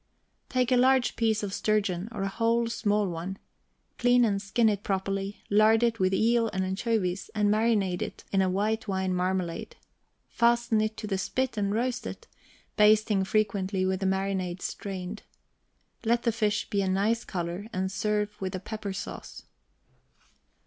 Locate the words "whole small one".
2.27-3.37